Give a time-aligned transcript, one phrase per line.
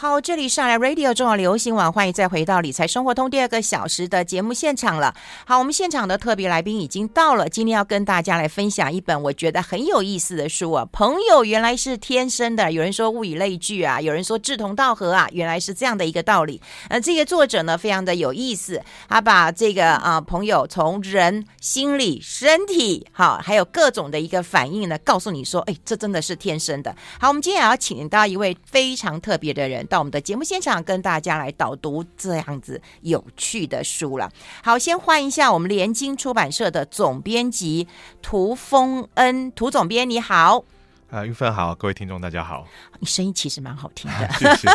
[0.00, 5.14] 好，这里是 Radio 中广流行网，欢迎再回到理财生活通第二个小时的节目现场了。
[5.44, 10.88] 好，我们现场的特别来宾已经到了，今天要跟大家来分享一本我觉得很有意思的书啊。
[10.90, 16.62] 朋友原来是天生的，有人说物以类聚啊，有人说志同道合啊，原来是这样的一个道理。
[16.88, 26.96] 呃，这个作者呢非常的有意思，他把这个啊朋友从人心理、身体，好，还有各种的一个反应呢，告诉你说，哎，这真的是天生的。
[27.20, 29.86] 好，我们今天也要请到一位非常特别的人。
[29.90, 34.30] 到我们的节目现场，跟大家来导读这样子有趣的书了。
[34.62, 37.88] 好，先欢迎一下我们联经出版社的总编辑
[38.22, 40.64] 涂峰恩，涂总编，你好。
[41.10, 42.64] 啊，玉芬好，各位听众大家好。
[43.00, 44.68] 你声音其实蛮好听的， 谢谢。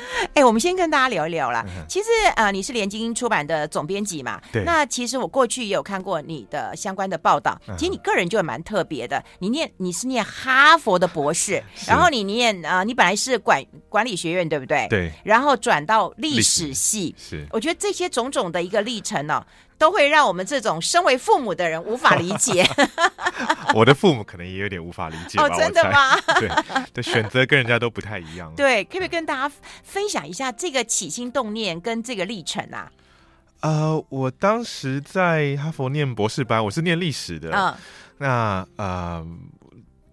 [0.34, 1.64] 哎、欸，我们先跟大家聊一聊啦。
[1.66, 4.40] 嗯、其实啊、呃，你是联经出版的总编辑嘛？
[4.52, 4.64] 对。
[4.64, 7.60] 那其实我过去也有看过你的相关的报道。
[7.68, 14.86] 嗯、其实你个人就蛮特别的，你念你是念哈佛的博士， 然后你念啊、呃，你本来是管管理学院对不对？
[14.88, 15.12] 对。
[15.24, 17.14] 然后转到历史系。
[17.18, 17.46] 是。
[17.50, 19.46] 我觉得这些种种的一个历程呢、哦，
[19.80, 22.68] 都会让我们这种身为父母的人无法理解。
[23.74, 25.46] 我的父母可能也有点无法理解吧。
[25.46, 26.20] 哦，真的吗？
[26.38, 26.50] 对，
[26.92, 28.52] 的选择跟人家都不太一样。
[28.54, 32.92] 对，可不可以跟大家分享一下这个起心动念跟这个历程啊？
[33.60, 37.50] 呃，我当时在哈佛念博士班，我是念历史的。
[37.52, 37.74] 嗯。
[38.18, 39.26] 那呃，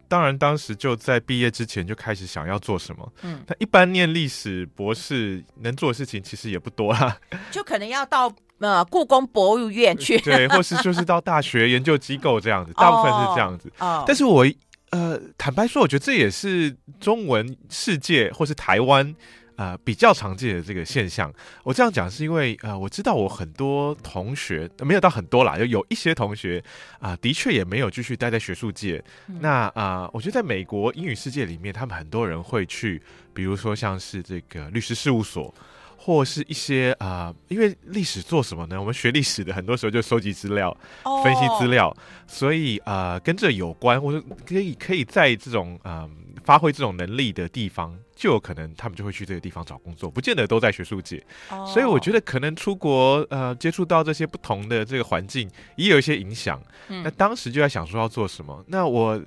[0.08, 3.13] 当然当时就在毕业之前就开始想要做什么。
[3.23, 3.41] 嗯。
[3.47, 7.17] 那一般念历史博士能做的事情其实也不多啦。
[7.52, 8.33] 就可能要到。
[8.59, 13.72] 呃，故宫博物院去， 对，或是就是到大学研究机构这样子， 大部分是这样子。
[13.77, 14.44] 哦，但是我
[14.89, 19.14] 呃，坦白说，我觉得这也是中文世界或是台湾
[19.58, 21.31] 呃比较常见的这个现象。
[21.63, 26.64] 我这样讲是因为呃，我知道我很多同学没有到很多啦，就有一些同学
[26.99, 29.03] 啊，呃，的确也没有继续待在学术界。
[29.27, 33.02] 嗯，那啊，呃，我觉得在美国英语世界里面，他们很多人会去，
[33.33, 35.53] 比如说像是这个律师事务所。
[35.99, 38.80] 或是一些啊、呃，因为历史做什么呢？
[38.80, 40.69] 我们学历史的很多时候就收集资料、
[41.03, 41.21] oh.
[41.21, 41.93] 分析资料，
[42.26, 46.10] 所以啊、呃，跟这有关或者可以可以在这种啊、呃、
[46.47, 51.21] 发挥这种能力的地方，就有可能他们就会去这个地方找工作，不见得都在学术界。
[51.49, 51.67] Oh.
[51.67, 56.63] 所以我觉得可能出国呃接触到这些不同的这个环境，也有一些影响。
[56.87, 59.21] 嗯、那当时就在想说要做什么，那我。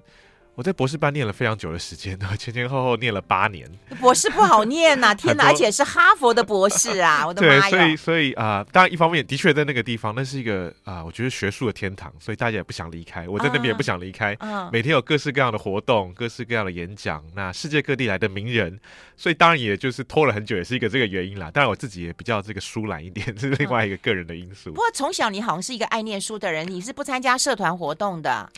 [0.61, 3.67] 我在博士班念了非常久的时间， 前前后后念了八年。
[3.99, 5.47] 博士不好念呐、啊， 天哪！
[5.47, 7.71] 而且是哈佛的博士啊，我的妈呀！
[7.71, 13.27] 对，所以所以啊、呃，当然一方面的确在那个地方，那是一个啊、呃，我觉得学术的天堂，所以大家也不想离开。
[13.27, 18.79] 我在那边也不想离开，嗯、每天有各式各样的活动，各式各样的演讲，那世界各地来的名人，
[19.17, 21.51] 所以当然也就是拖了很久，也是一个这个原因啦。
[21.51, 24.69] 当然我自己也比较这个疏懒一点，这 是另外一个个人的因素。
[24.69, 28.51] 嗯、不过从小你好像是一个爱念书的人，你是不参加社团活动的。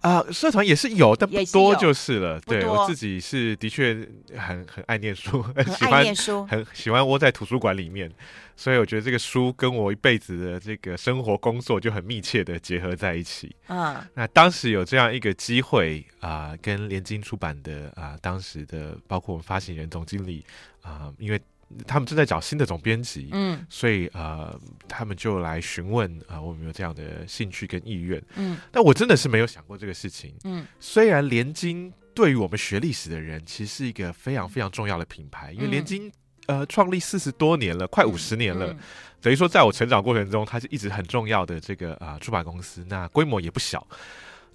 [0.00, 2.40] 啊、呃，社团也是有，但不多就是了。
[2.40, 3.94] 对，我自己是的确
[4.36, 8.10] 很很爱念书， 很喜欢念书，很喜欢窝在图书馆里面。
[8.56, 13.54] 所以我觉得这个书跟我一辈子的这个生活工作就很密切的结合在一起。
[13.68, 20.44] 嗯，那当时有这样一个机会啊、呃，跟联经出版的啊、呃，当时的包括我们发行人、总经理
[20.82, 21.40] 啊、呃，因为。
[21.86, 36.10] 他们正在找新的总编辑，嗯，所以呃，他们就来询问啊、呃，我有没有这样的兴趣跟意愿，嗯，但我真的是没有想过这个事情，嗯，虽然联经对于我们学历史的人，其实是一个非常非常重要的品牌，因为联经
[36.46, 38.76] 呃创立四十多年了，快五十年了，嗯。
[38.76, 38.78] 嗯、
[39.20, 43.86] 等于说在我成长过程中，它是一直很重要的这个啊、呃、出版公司，那规模也不小。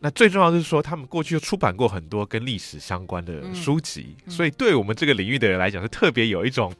[0.01, 6.73] 那最重要的是说，他们过去就出版过很多跟历史相关的书籍，所以对我们这个领域的人来讲，是特别有一种。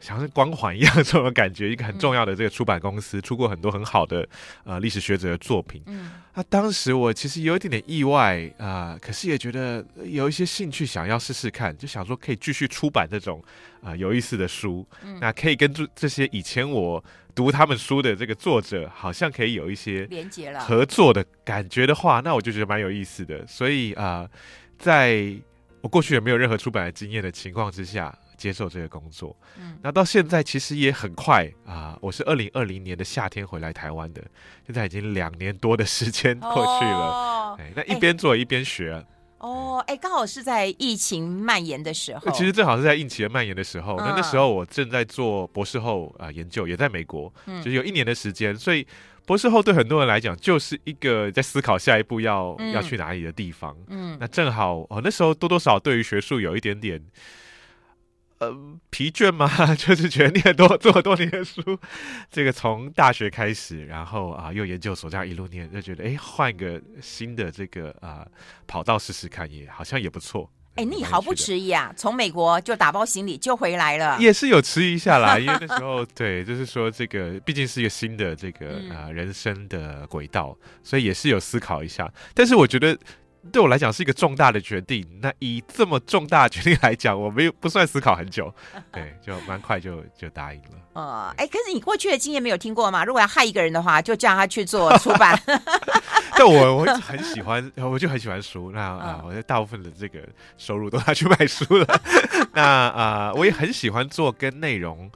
[0.00, 4.26] 像是光环一样这种感觉，一个很重要的这个出版公司，嗯、出过很多很好的
[4.64, 5.82] 呃历史学者的作品。
[5.86, 13.42] 嗯，那、啊、当时我其实有一点点意外啊、呃，可是也觉得有一些兴趣，想要试试看，就想说可以继续出版这种
[13.80, 14.86] 啊、呃、有意思的书。
[15.02, 17.02] 嗯，那可以跟这这些以前我
[17.34, 23.44] 读他们书的这个作者，好像可以有一些连接了合作的感觉的话，那我就觉得蛮有意思的。
[23.48, 24.30] 所以啊、呃，
[24.78, 25.34] 在
[25.80, 28.16] 我过去也没有任何出版的经验的情况之下。
[28.38, 31.98] 接受这个工作，嗯，那到现在其实也很快啊、呃。
[32.00, 34.22] 我是二零二零年的夏天回来台湾的，
[34.64, 37.10] 现在已经两年多的时间过去了。
[37.10, 39.04] 哦、哎，那一边做一边学。
[39.38, 42.30] 哦，哎，刚好是在疫情蔓延的时候。
[42.32, 43.96] 其实正好是在疫情蔓延的时候。
[43.96, 48.56] 嗯、那那时候我正在做博士后啊、呃、研究，也在美国，嗯、就是有一年的时间。
[48.56, 48.86] 所以
[49.26, 53.76] 博士后对很多人来讲，就是一个在思考下一步要、嗯、要去哪里的地方。
[53.88, 57.02] 嗯，那正好哦，那时候多多少少对于学术有一点点。
[58.38, 58.56] 呃，
[58.90, 59.48] 疲倦吗？
[59.74, 61.60] 就是觉得念多这么多年的书，
[62.30, 68.24] 这个从大学开始，然后啊，又研究所这样一路念，就觉得哎，换个新的这个啊
[68.66, 70.48] 跑道试试看，也好像也不错。
[70.76, 74.16] 哎，你毫不迟疑啊，从美国就打包行李就回来了。
[74.22, 82.08] 也是有迟疑一下来，因为那时候对，就是说这个毕竟是一个新的这个、嗯、呃人生的轨道，所以也是有思考一下。
[82.34, 82.96] 但是我觉得。
[83.48, 85.06] 对我来讲是一个重大的决定。
[85.20, 88.52] 那以这么重大的决定来讲，我没有不算思考很久，
[88.92, 90.68] 对，就蛮快就就答应了。
[90.94, 93.04] 呃，哎，可是你过去的经验没有听过吗？
[93.04, 95.40] 如果要害一个人的话，就叫他去做出版。
[96.36, 98.70] 但我我很喜欢，我就很喜欢书。
[98.72, 100.20] 那啊，我的大部分的这个
[100.56, 102.00] 收入都拿去卖书了。
[102.52, 105.10] 那啊，我也很喜欢做跟内容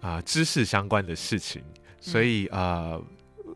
[0.00, 1.62] 啊知识相关的事情，
[2.00, 2.58] 所以啊。
[2.94, 3.02] 呃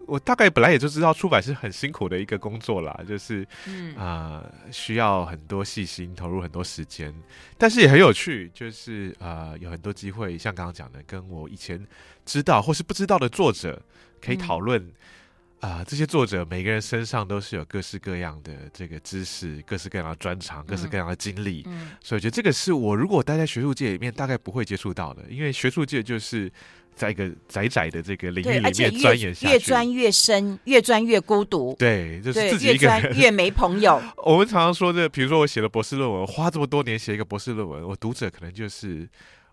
[0.06, 3.95] 我大概本来也就知道出版是很辛苦的一个工作啦，就是，嗯。
[3.97, 7.15] 啊、呃，需要很多细心投入很多时间，
[7.56, 11.85] 但是也很有趣，就是啊、呃，有很多机会，像刚刚讲的，跟我以前
[12.27, 13.81] 知道或是不知道的作者
[14.21, 14.93] 可以讨论，
[15.61, 26.53] 啊、这些作者每个人身上都是有各式各样的这个知识，各式各样的专长，各式各样的经历，嗯，所以我觉得这个是我如果待在学术界里面，大概不会接触到的，因为学术界就是。
[26.94, 31.75] 在一个窄窄的这个领域里面钻研下去，越钻越深，越钻越孤独。
[31.79, 34.02] 对，就是自己一个人越钻越没朋友。
[34.25, 39.08] 我们常常说的，比如说我写了博士论文，我花这么多年写一个博士论文，我读者可能就是。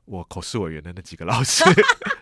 [0.05, 1.63] 我口试委员的那几个老师，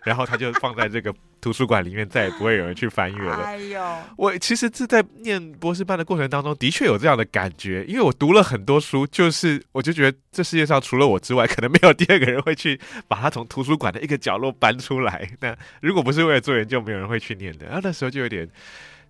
[0.03, 3.43] 然后他就放在这个图书馆里面，再也不会有人去翻阅了。
[3.43, 15.29] 哎呦，我其实这在念博士班的过程当中，的确有这样的感觉，因为我读了很多书，就是我就觉得这世界上除了我之外，可能没有第二个人会去把它从图书馆的一个角落搬出来。
[15.39, 17.65] 那如果不是为了做研究，没有人会去念的。
[17.65, 18.49] 然后那时候就有点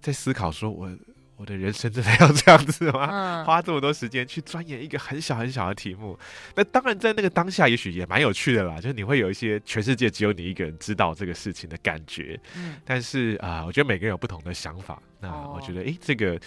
[0.02, 0.90] 在思考，说我。
[1.40, 3.08] 我的人生真的要这样子吗？
[3.10, 6.20] 嗯、花这么多时间去钻研一个很小很小的题目，
[6.54, 8.76] 那当然在那个当下也许也蛮有趣的啦。
[8.76, 12.38] 就是你会有一些全世界只有你一个人知道这个事情的感觉。
[12.58, 15.02] 嗯、但是啊、呃，我觉得每个人有不同的想法。
[15.22, 16.38] 那我觉得，诶，这个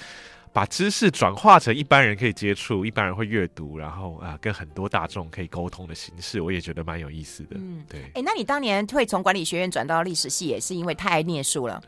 [0.52, 7.50] 把知识转化成一般人可以接触、一般人会阅读，然后啊、呃，跟很多大众可以沟通的形式，我也觉得蛮有意思的。
[7.54, 8.02] 嗯，对。
[8.12, 11.82] 诶，那你当年会从管理学院转到历史系，也是因为太爱念书了？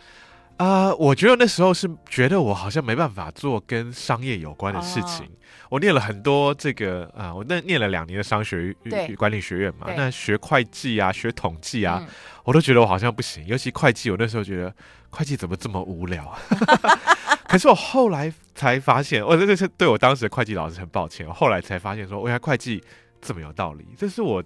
[0.56, 5.26] 啊、呃，我觉得那时候是觉得我好像没办法做跟商业有关的事情。
[5.26, 5.30] 哦、
[5.70, 12.08] 我念了很多这个啊、呃，我那念了两年的商学与管理学院嘛，那学会计啊，学统计啊，嗯、
[12.44, 13.44] 我都觉得我好像不行。
[13.46, 14.72] 尤其会计，我那时候觉得
[15.10, 16.38] 会计怎么这么无聊啊？
[17.48, 21.26] 可是我后来才发现，我真的是对我当时的会计老师很抱歉。
[21.26, 22.82] 我后来才发现说，原来会计
[23.20, 23.86] 这么有道理。
[23.98, 24.42] 这是我。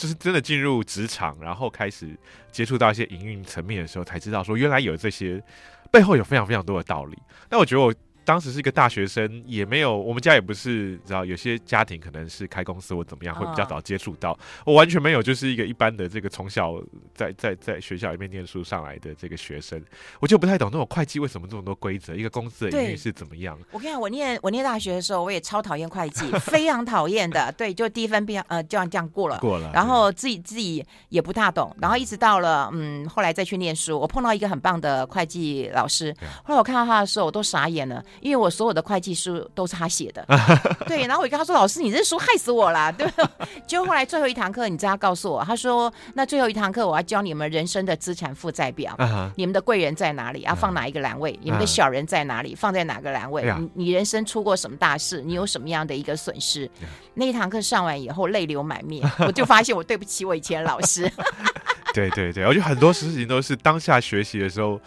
[0.00, 2.18] 就是真的进入职场，然后开始
[2.50, 5.42] 接触到一些营运层面的时候，才知道说原来有这些
[5.90, 7.18] 背后有非常非常多的道理。
[7.50, 7.94] 那我觉得我。
[8.30, 14.38] 当时是一个大学生，也没有，我们家也不是，知道有些家庭可能是开公司或怎么样，会比较早接触到。
[14.64, 16.80] 我完全没有，就是一个一般的这个从小
[17.12, 19.82] 在在在学校里面念书上来的这个学生，
[20.20, 23.58] 我就不太懂那种会计为什么这么多规则，一个公司的营运是怎么样。
[23.72, 27.50] 我跟你讲，我念我念大学的时候，我也超讨厌会计，非常讨厌的。
[27.58, 38.04] 对，就第一分变呃，这样这样过了，过了，然后自己自己也不大懂，然后一直到了嗯，后来再去念书，我碰到一个很棒的会计老师，后来我看到他的时候，我都傻眼了。
[38.20, 40.24] 因为我所有的会计书都是他写的，
[40.86, 43.28] 对，然后我就跟他说：“老师，你这书害死我了， 对吧？”
[43.66, 49.30] 就后来最后一堂课，你知道他告诉我，他说：“那最后一堂课我要教你们人生的资产负债表，uh.
[49.36, 50.40] 你们的贵人在哪里？
[50.42, 51.38] 要放哪一个栏位？Uh.
[51.42, 52.54] 你们的小人在哪里？
[52.54, 53.58] 放在哪个栏位？Uh.
[53.58, 55.22] 你你人生出过什么大事？
[55.22, 56.86] 你有什么样的一个损失？” uh.
[57.14, 61.10] 那一堂课上完以后，泪流满面， 我就发现我对不起我以前的老师。
[61.92, 64.80] 对对对，我觉得很多事情都是当下学习的时候。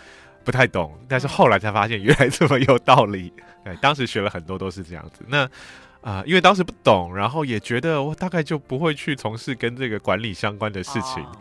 [0.44, 3.32] 不太懂，但是后来才发现原来这么有道理。
[3.64, 5.24] 对，当时学了很多都是这样子。
[5.28, 5.44] 那
[6.02, 11.32] 啊、呃，因为当时不懂，然后也觉得我大概就不会去从事跟这个管理相关的事情，哦、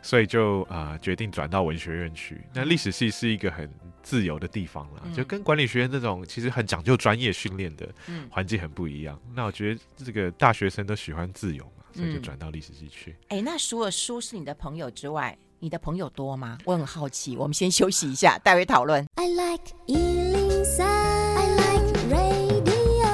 [0.00, 2.40] 所以就啊、呃、决定转到文学院去。
[2.54, 3.68] 那历史系是一个很
[4.00, 7.88] 自由的地方啦，嗯、就跟管理学院这种其实很讲究专业训练的
[8.30, 9.20] 环境很不一样。
[9.26, 13.16] 嗯、那我觉得这个大学生都喜欢自由嘛，所以就转到历史系去。
[13.26, 16.58] 哎、嗯，那除了书是你的朋友之外，你的朋友多吗？
[16.64, 17.36] 我很好奇。
[17.36, 19.06] 我们先休息一下，待会讨论。
[19.14, 23.06] I like 103, I like radio。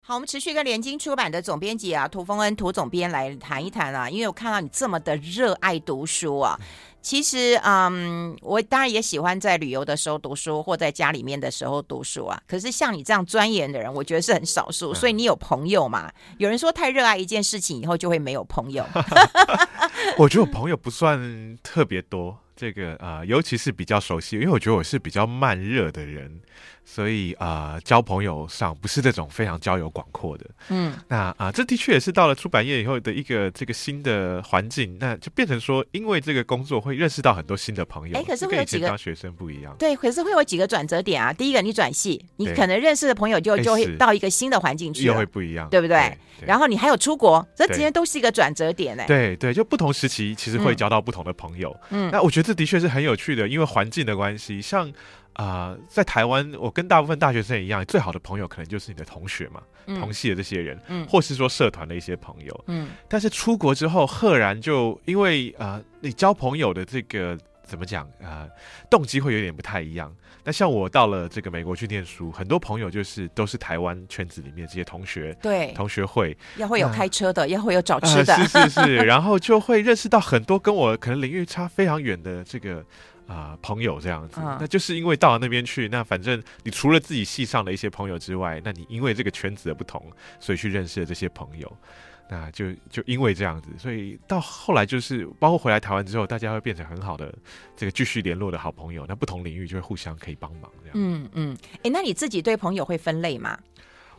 [0.00, 6.56] 好，我们持续跟联经出版的总编辑啊，涂峰恩涂总编来谈一谈啊，因为我看到你这么的热爱读书啊。
[7.04, 12.40] 其实，嗯，我当然也喜欢在旅游的时候读书，或在家里面的时候读书啊。
[12.48, 14.94] 可是像你这样钻研的人，我觉得是很少数。
[14.94, 16.10] 所以你有朋友嘛？
[16.38, 18.86] 有人说，太热爱一件事情以后就会没有朋友。
[20.16, 26.40] 我觉得我朋友不算特别多，这个啊、呃，尤其是比较熟悉，因为我觉得我是比较慢热的人。
[26.84, 30.44] 所以啊、呃，交朋友上不是这种非常交友广阔的。
[30.68, 38.18] 嗯，那啊、呃，这的确也是到了出版业以后的一个这个新的环境，那就变成说，因为这个工作会认识到很多新的朋友。
[38.18, 39.74] 哎，可是会有几个当学生不一样。
[39.78, 41.32] 对，可是会有几个转折点啊。
[41.32, 46.16] 第一个，你转系，你可能认识的朋友就就会到一个新的环境去，又会不一样，对不对？
[46.46, 49.06] 然后你还有出国，这之间都是一个转折点哎。
[49.06, 51.74] 对对，就不同时期其实会交到不同的朋友。
[51.90, 54.92] 嗯，那我觉得这的确是很有趣的，因为环境的关系，像。
[55.34, 62.88] 啊、呃，在台湾，我跟大部分大学生一样，最好的朋友可能就是你的同学嘛，嗯、同系的这些人，嗯，或是说社团的一些朋友，嗯。
[63.08, 68.50] 但是出国之后，赫然就因为啊、呃，你交朋友的这个怎么讲啊、呃，
[68.88, 70.14] 动机会有点不太一样。
[70.46, 82.84] 那像我到了这个美国去念书，很多朋友就是都是台湾圈子里面这些同学，对，同学会要会有开车的，要会有找吃的，呃、是是是，然后就会认识到很多跟我可能领域差非常远的这个。
[83.26, 91.76] 啊、呃，朋友这样子，嗯，那就是因为到了那边去，那反正你除了自己系上的一些朋友之外，那你因为这个圈子的不同，所以去认识了这些朋友，
[92.28, 97.34] 那就就因为这样子，所以到后来就是包括回来台湾之后，大家会变成很好的
[97.76, 100.92] 这个继续联络的好朋友，那不同领域就会互相可以帮忙这样。
[100.94, 103.58] 嗯嗯，哎、欸，那你自己对朋友会分类吗？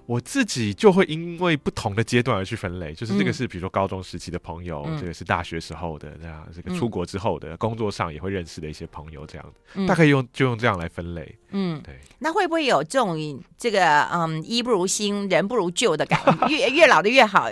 [0.06, 11.36] 我自己就会因为不同的阶段而去分类，就是这个是比如说高中时期的朋友，嗯、这个是大学时候的这样，这个出国之后的、嗯、工作上也会认识的一些朋友，这样、嗯、大概用就用这样来分类。
[11.50, 12.00] 嗯，对。
[12.20, 13.18] 那会不会有这种
[13.58, 16.48] 这个嗯，衣不如新，人不如旧的感觉？
[16.54, 17.50] 越越老的越好，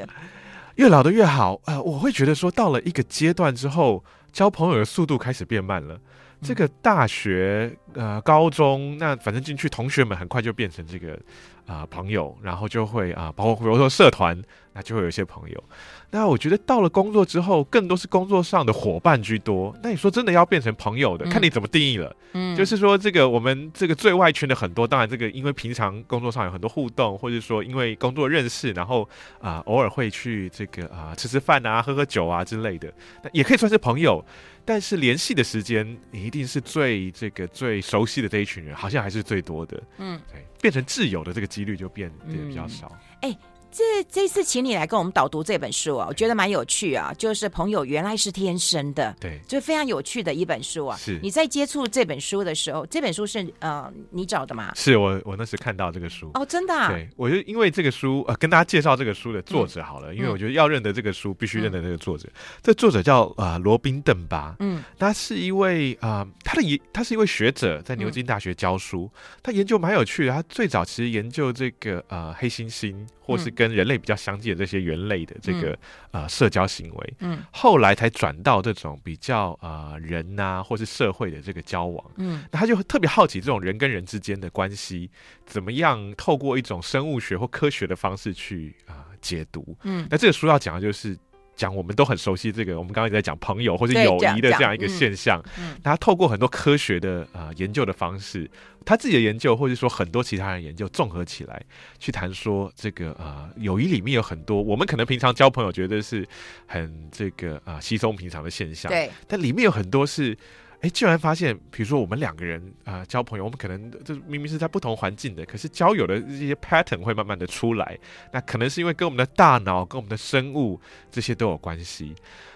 [0.75, 1.59] 越老的越好。
[1.65, 5.99] 呃，我会觉得说，到了一个阶段之后，交朋友的速度开始变慢了。
[6.41, 11.17] 这个大学呃，高中那反正进去，同学们很快就变成这个
[11.65, 14.41] 啊、呃、朋友，然后就会啊、呃，包括比如说社团，
[14.73, 15.63] 那就会有一些朋友。
[16.11, 19.75] 那我觉得到了工作之后，更多是工作上的伙伴居多。
[19.81, 22.15] 那你说真的要变成朋友的，嗯、看你怎么定义了。
[22.33, 29.01] 嗯， 就是说这个我们这个最外圈的很多，当然这个因为平常工作上有很多互动，或者说因为工作认识，然后
[29.39, 32.93] 啊、呃、偶尔会去这个啊、呃、吃吃饭啊、喝喝酒啊之类的，
[33.23, 34.23] 那也可以算是朋友。
[34.65, 39.81] 但是联系的时间，你一定是最这个最熟悉的这一群人，好像还是最多的。
[39.97, 42.87] 嗯，对，变成挚友的这个几率就变得比较少。
[43.19, 43.31] 哎、嗯。
[43.33, 43.37] 欸
[43.73, 47.11] 这这次请你来跟我们导读这本书啊，我觉得蛮有趣啊。
[47.17, 50.95] 就是朋友原来是天生的，对，就非常有趣的一本书啊。
[50.95, 54.71] 是，你在接触这本书的时候，这本书是呃你找的吗？
[54.75, 56.89] 是我我那时看到这个书哦，真的、啊。
[56.89, 62.29] 对，我就因为这个书呃跟大家介绍这个书的作者好了，嗯、因为我觉得要认得这个书，必须认得这个作者。
[62.31, 70.31] 嗯、这作者叫啊、呃、罗宾邓巴，嗯，他是一位啊、呃、他的研他是一位学者，在牛津大学教书，嗯、他研究蛮有趣的。
[70.31, 72.93] 他最早其实研究这个呃黑猩猩。
[73.25, 75.69] 或是跟人类比较相近的这些猿类的这个、
[76.11, 85.09] 嗯、呃社交行为，嗯，后来才转到这种比较呃人呐、啊，或是社会的这个交往，嗯，那他就特别好奇这种人跟人之间的关系
[85.45, 91.17] 怎么样透过一种生物学或科学的方式去啊、呃、解读，嗯，那这个书要讲的就是。
[91.55, 95.41] 讲我们都很熟悉这个，我们刚刚也在讲朋友或者友谊的这样一个现象。
[95.59, 98.49] 嗯，他透过很多科学的啊、呃、研究的方式，
[98.85, 101.61] 他自己的研究，或者说很多其他人研究综合起来，
[101.99, 106.27] 去谈说这个啊、呃、友谊里面有很多我们可能平常交朋友觉得是
[106.65, 110.37] 很这个啊、呃、稀松平常的现象，对，但里面有很多是。
[110.83, 117.97] 哎，居然发现，比如说我们两个人啊、呃、交朋友，我们可能这明明是在不同环境的，可是交友的这些 pattern 会慢慢的出来。
[118.33, 120.77] 那可能是因为跟我们的大脑、跟我们的生物
[121.09, 122.13] 这些都有关系。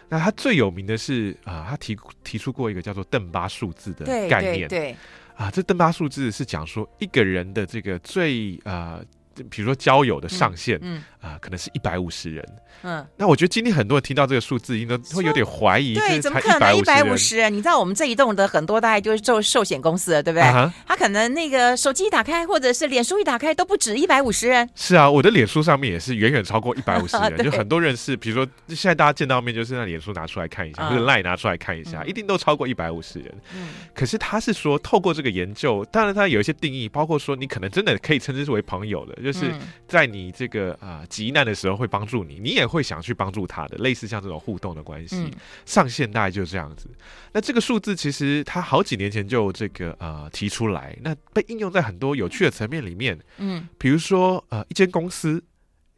[0.10, 4.68] 那他最有名的是啊、呃，他提提出过一个叫做邓巴数字的概念。
[4.68, 4.96] 对，对，对
[5.38, 9.02] 啊，这邓巴数字是讲说一个人的这个最啊。
[9.38, 12.46] 呃比如说交友的上限，嗯啊、可能是一百五十人。
[12.84, 17.52] 嗯，那我觉得今天很多人听到这个数字，应该会有点怀疑，对，怎么可能一百五十人？
[17.52, 20.44] 你知道我们这一栋的很多大概就是做寿险公司的，对不对？
[20.44, 24.70] 啊、他可能那个手机一打开，或者是脸书一打开，都不止一百五十人。
[24.76, 28.16] 是啊，我的脸书上面也是远远超过 一百五十人，就很多人是。
[28.16, 33.34] 比如说现在大家见到面，就是让脸书拿出来看一下，嗯、或者 Line 拿出来看一下，嗯、一定都超过一百五十人。
[33.56, 39.54] 嗯，可是他是说，透过这个研究，当然他有一些定义，包括说你可能真的可以称之为朋友的，就是
[39.88, 40.08] 在。
[40.08, 45.32] 你这个啊、呃、急难的时候会帮助你，你也会想去帮助他的，类似像这种互动的关系，嗯、
[45.66, 46.90] 上限大概就是这样子。
[47.34, 53.20] 那这个数字其实他好几年前就这个呃提出来，那被应用在很多有趣的层面里面。
[53.38, 55.44] 嗯，比如说呃一间公司，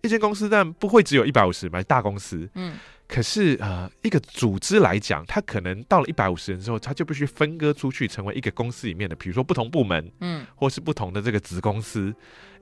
[0.02, 2.50] 一间公司但不会只有一百五十买，大公司。
[2.56, 2.74] 嗯。
[3.10, 12.14] 可是，呃，一个组织来讲，它可能到了一百五十人之后，它就必须分割出去，成为一个公司里面的，比如说不同部门，嗯，或是不同的这个子公司。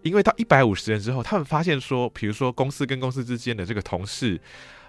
[0.03, 4.39] 因为到一百五十人之后，他们发现说，比如说公司跟公司之间的这个同事，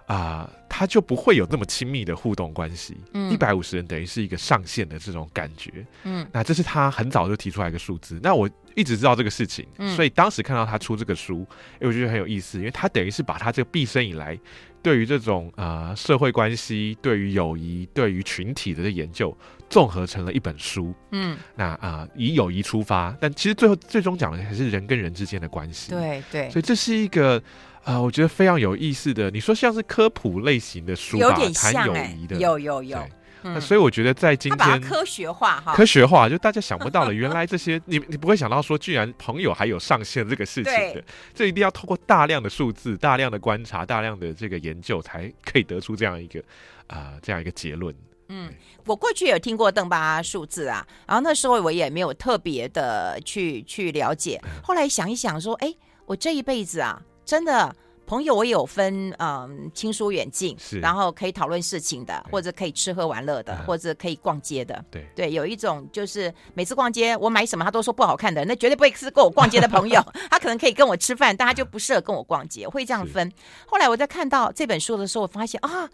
[0.08, 0.58] 啊、呃。
[0.70, 2.96] 他就不会有那么亲密的互动关系。
[3.32, 5.84] 一百五十人等于是一个上限的这种感觉。
[6.04, 8.20] 嗯，那这是他很早就提出来一个数字。
[8.22, 11.44] 那我一直知道这个事情，所以当时看到他出这个书，
[11.76, 14.38] 哎，我觉得很有意思，因为他等于是把他这个毕生以来
[14.80, 19.36] 对于这种啊、呃、社会关系、对于友谊、对于群体的研究，
[19.68, 20.94] 综合成了一本书。
[21.10, 25.90] 嗯，那啊、呃、以友谊出发，但其实最后最终讲的还是人跟人之间的关系。
[25.90, 27.42] 对对，所以这是一个。
[27.88, 29.30] 啊、呃，我觉得非常有意思的。
[29.30, 32.98] 你说像是科普类型的书吧，有点像、欸、谈友谊的，有有有。
[33.40, 41.02] 那、嗯、所以我觉得在今天科学化哈，科学化就大家想不到了，原来这些你你不会想到说，居然朋友还有上限这个事情的，
[41.32, 46.40] 这一定要透过大量的数字、大量的观察、大量的这个研究，才可以得出这样一个
[46.88, 47.94] 啊、呃、这样一个结论。
[48.28, 48.52] 嗯，
[48.84, 55.72] 我过去有听过邓巴数字啊，然后那时候我也没有特别的去去了解，后来想一想说，哎，
[56.04, 57.00] 我这一辈子啊。
[57.28, 64.82] 真的朋友，我有分嗯亲疏远近，是然后可以讨论事情的，或者可以吃喝玩乐的，或者可以逛街的。
[64.90, 70.02] 对对，有一种就是每次逛街，我买什么他都说不好看的，那绝对不会是跟我逛街的朋友。
[70.30, 73.30] 他可能可以跟我吃饭，但他就不适合跟我逛街，我会这样分。
[73.66, 75.86] 后来我在看到这本书的时候，我发现啊，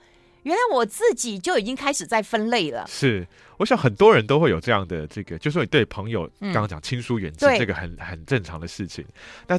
[0.44, 2.86] 原来我自己就已经开始在分类了。
[2.86, 3.26] 是，
[3.58, 9.04] 我想很多人都会有这样的这个，就是说你对朋友刚刚讲亲疏远近，这个很很正常的事情。
[9.48, 9.58] 那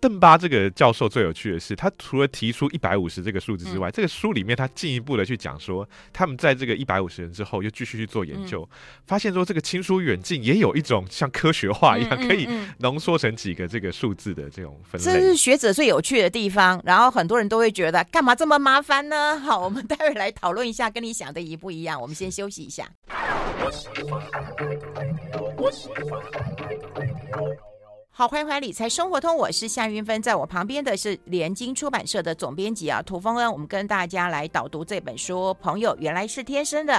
[0.00, 15.04] 邓巴这个教授最有趣的是，他除了提出一百五十这个数字之外，嗯、这个书里面他进一步的去讲说，他们在这个一百五十人之后又继续去做研究，嗯、发现说这个亲疏远近也有一种像科学化一样，可以浓缩成几个这个数字的这种分类。
[15.04, 19.38] 这是学者最有趣的地方，然后很多人都会觉得干嘛这么麻烦呢？
[19.38, 22.00] 好，我们待会来讨论一下，跟你想的一不一样。
[22.00, 22.88] 我们先休息一下。
[28.18, 33.52] 好，欢迎回来理财生活通，我是夏云芬，在我旁边的是联经出版社的总编辑啊，涂丰恩。
[33.52, 36.94] 我们跟大家来导读这本书《朋友原来是天生的》。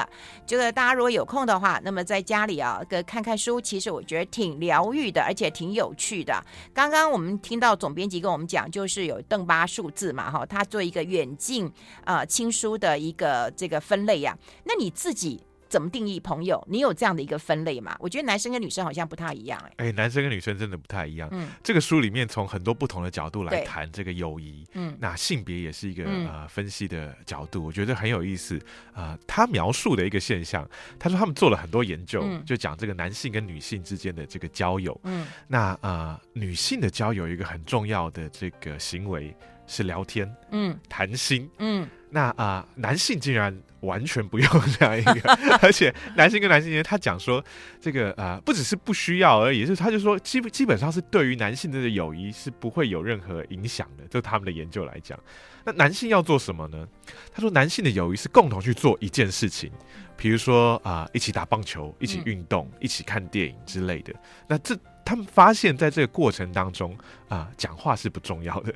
[0.47, 6.41] 这个大家如果有空的话，那么在家里啊，个看看书，其实我觉得挺疗愈的，而且挺有趣的。
[6.73, 11.65] 刚刚我们听到总编辑跟我们讲，就是有邓巴数字嘛，哈，他做一个远近
[12.05, 15.43] 啊、呃、亲疏的一个这个分类呀、那你自己？
[15.69, 16.61] 怎么定义朋友？
[16.69, 17.95] 你有这样的一个分类吗？
[17.99, 21.29] 我觉得男生跟女生好像不太一样、欸，哎，哎，男生跟女生真的不太一样。
[21.31, 28.57] 嗯，这个书里面从很多不同的角度来谈这个友谊，嗯，那性别也是一个、嗯、呃分析的角度，我觉得很有意思
[28.93, 29.19] 啊、呃。
[29.27, 39.35] 他描述的一个现象，他说他们做了很多研究，嗯、就讲这个男性跟女性之间的这个交友，嗯，那啊、呃，女性的交友有一个很重要的这个行为
[39.69, 43.57] 是聊天，嗯，谈心，嗯，那啊、呃，男性竟然。
[43.81, 45.31] 完全不用这样一个，
[45.63, 47.41] 而且男性跟男性之间，他讲说
[47.79, 55.17] 这个啊、呃，不只是不需要而已，就是他就说基基本上是对于男性的友谊是不会有任何影响的，就他们的研究来讲。
[55.63, 56.85] 那男性要做什么呢？
[57.33, 59.71] 他说男性的友谊是共同去做一件事情，
[60.17, 64.13] 比如说啊、呃，一起打棒球，一起运动，一起看电影之类的。
[64.45, 64.77] 那这
[65.09, 66.95] 他们发现，在这个过程当中
[67.27, 68.71] 啊，讲话是不重要的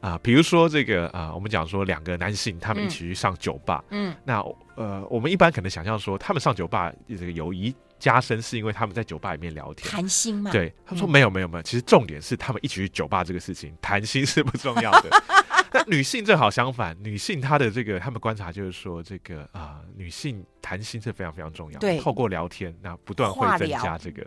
[0.00, 0.18] 啊。
[0.20, 4.44] 比如说这个啊，我们讲说两个男性他们一起去上酒吧，嗯，那
[4.74, 10.50] 呃，我们一般可能想象说，他们上酒吧这个友谊加深，是因为他们在酒吧里面聊天谈心嘛？
[10.50, 15.10] 对，他说没有没有没有，其实重点是他们一起去酒吧这个事情，谈心是不重要的。
[15.74, 24.26] 那女性正好相反，女性她的这个他们观察就是说，这个啊、呃，女性谈心是非常非常重要，对，透过聊天，那不断会增加这个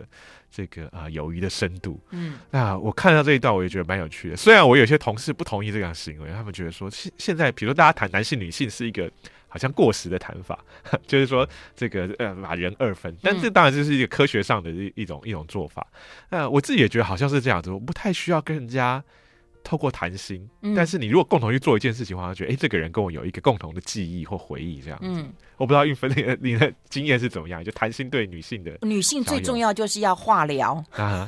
[0.50, 2.00] 这个啊、呃、友谊的深度。
[2.10, 4.36] 嗯，那我看到这一段，我也觉得蛮有趣的。
[4.36, 9.10] 虽然我有些同事不同意这样行为，他们觉得说现现在，比如说大家谈男性、女性是一个
[9.48, 10.58] 好像过时的谈法，
[11.06, 15.86] 就是说这个呃把人二分，但这当然就是一个科学上的一一种一种做法。
[16.30, 19.02] 那我自己也觉得好像是这样子，我不太需要跟人家。
[19.62, 25.06] 透过谈心，但是你如果共同去做一件事情的话，觉得哎，这个人跟我有一个共同的记忆或回忆，这样子。
[25.06, 27.62] 嗯，我不知道运芬你的你的经验是怎么样？
[27.62, 31.26] 就谈心对女性的女性最重要就是要话聊啊，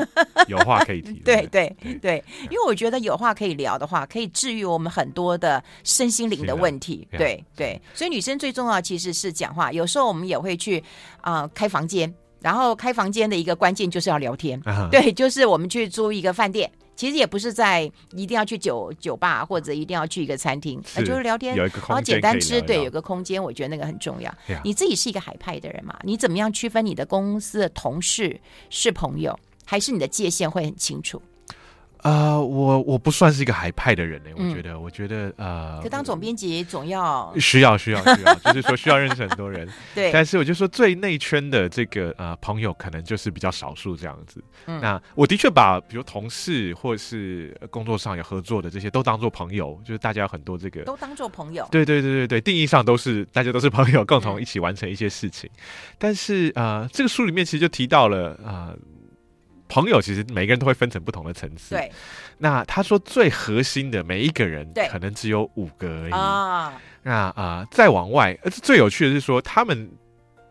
[0.48, 1.12] 有话可以提。
[1.24, 7.06] 对对对，对，因为我觉得有话可以聊的话，可以治愈我们很多的身心灵的问题。
[7.10, 9.70] 对对，所以女生最重要其实是讲话。
[9.70, 10.82] 有时候我们也会去
[11.20, 14.60] 啊开房间，然后开房间的一个关键就是要聊天。
[14.90, 16.70] 对，就是我们去租一个饭店。
[16.94, 24.32] 其实也不是在一定要去酒酒吧，或者一定要去一个餐厅，那就是聊天，然后简单吃，对，有个空间，我觉得那个很重要。
[24.62, 25.98] 你自己是一个海派的人嘛？
[26.04, 31.20] 你怎么样区分你的公司的同事是朋友，还是你的界限会很清楚？
[32.02, 34.30] 呃，我我不算是一个海派的人呢。
[34.36, 39.68] 我觉得，我觉得呃，可当总编辑总要需要需要需要，就是说需要认识很多人。
[39.94, 44.42] 对，但是我就说最内圈的这个呃朋友，可能就是比较少数这样子。
[44.66, 51.66] 那我的确把比如同事或是工作上有合作的这些都当做朋友，就是大家有很多这个都当做朋友。
[51.70, 55.48] 对对对对对，定义上都是大家都是朋友，共同一起完成一些事情。
[55.98, 58.76] 但是呃，这个书里面其实就提到了呃。
[59.72, 61.74] 朋友其实每个人都会分成不同的层次。
[61.74, 61.90] 对，
[62.36, 66.74] 那他说最核心的每一个人，对，可能只有五个而已啊。
[67.02, 69.90] 那啊、呃，再往外，而最有趣的是说他们。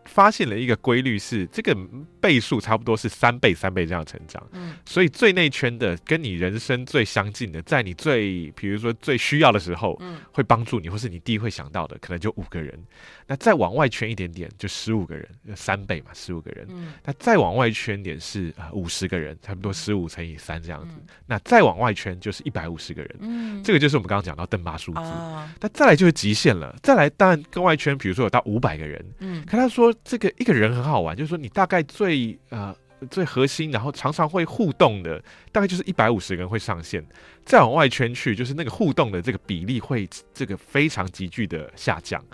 [0.04, 1.76] 发现了一个规律是，这个
[2.20, 4.42] 倍数差不多是三倍、三倍这样成长。
[4.52, 12.78] 嗯，所以最内圈的，跟你人生最相近的，在你最，比如说最需要的时候，嗯，会帮助你，或是你第一会想到的，可能就五个人。
[13.26, 16.66] 那再往外圈一点点，就十五个人，三倍嘛，十五个人。
[16.70, 20.94] 嗯，那再往外圈点是啊五十个人，差不多十五乘以三这样子。
[20.98, 23.16] 嗯，那再往外圈就是一百五十个人。
[23.20, 25.00] 嗯，这个就是我们刚刚讲到邓巴数字。
[25.00, 29.04] 那，哦，再来就是极限了，再来当然跟外圈，比如说有到五百个人。
[29.20, 29.91] 嗯，可他说。
[30.04, 32.74] 这个一个人很好玩，就是说你大概最呃
[33.10, 37.04] 最核心，然后常常会互动的，大概就是一百五十个人会上线。
[37.44, 42.24] 再往外圈去，就是那个互动的这个比例会这个非常急剧的下降。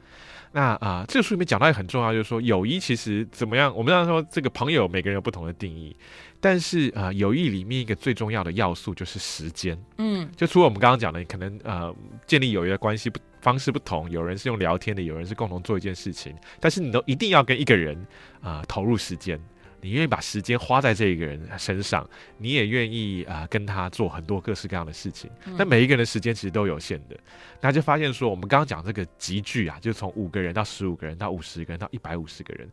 [0.52, 3.74] 那啊、呃，这个书里面讲到也很重要，就是说友谊其实怎么样？
[3.76, 5.94] 我们常说这个朋友每个人有不同的定义，
[6.40, 9.78] 但是啊、呃，友谊里面一个最重要的要素就是时间。
[9.98, 11.94] 嗯，就除了我们刚刚讲的，可能呃
[12.26, 17.96] 建立友谊的关系不方式不同，有人是用聊天的，有人是共同做一件事情，但是你都一定要跟一个人
[18.40, 19.40] 啊、呃、投入时间。
[19.80, 22.04] 你愿意把时间花在这一个人身上，
[22.36, 25.30] 你也愿意啊、呃、跟他做很多各式各样的事情。
[25.56, 27.16] 那每一个人的时间其实都有限的，
[27.60, 32.68] 那就发现说，我们刚刚讲这个集聚啊，就从五个人到十五个人到五十个人到一百五十个人。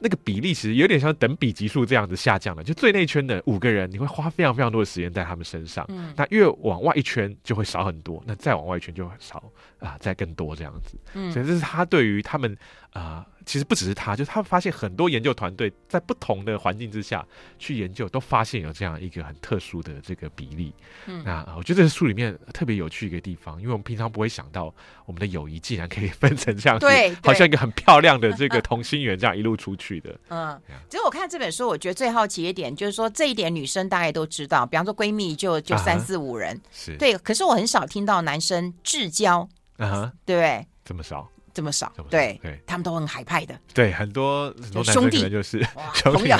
[0.00, 5.84] 那个比例其实有点像等比级数这样子下降了，就最内圈的五个人，你会花非常非常多的时间在他们身上。
[5.88, 9.42] 嗯，那越往外一圈就会少很多，那再往外一圈就会少
[9.78, 10.98] 啊，再更多这样子。
[11.14, 12.56] 嗯，所以这是他对于他们
[12.92, 13.24] 啊。
[13.24, 17.26] 呃其实不只是他，就是他们发现很多研究团队在不同的环境之下
[17.58, 20.70] 去研究，都发现有这样一个很特殊的这个比例。
[21.06, 24.70] 嗯，那我觉得这是书里面特别有趣一个地方，因为我们平常不会想到
[25.06, 30.14] 我们的友谊竟然可以分成这样子，对，好像一个很漂亮的这个同心圆这样一路出去的。
[30.28, 40.66] 嗯，其实我看这本书，我觉得最好奇一点就是说，这一点女生大概都知道，比方说闺蜜就就三四五人，是对，可是我很少听到男生至交，啊，对不对？
[40.84, 41.26] 这么少。
[41.58, 45.60] 这么少，对，对，他们都很海派的，对，很多很多男生可能就是
[45.92, 46.30] 兄弟，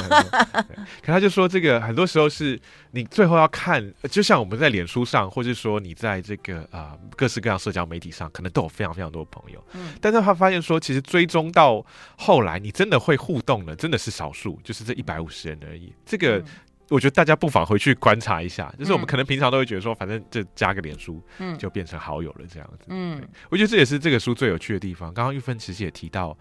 [1.03, 2.57] 可他就说，这个很多时候是
[2.93, 11.85] 你最后要看，就像我们在脸书上，或者说你在这个啊、呃、各式各样社交媒体上，可能都有非常非常多的朋友，嗯，但是他发现说，其实追踪到
[12.17, 16.41] 后来，你真的会互动的，真的是少数，就是这一百五十人而已，这个。
[16.89, 22.87] 嗯我觉得大家不妨回去观察一下，就是我们可能平常都会觉得说，反正这加个脸书，嗯，就变成好友了这样子。
[22.89, 25.13] 嗯，我觉得这也是这个书最有趣的地方。
[25.13, 26.37] 刚刚玉芬其实也提到。